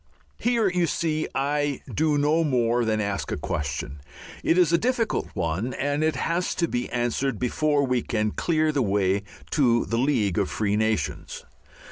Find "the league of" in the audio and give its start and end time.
9.85-10.49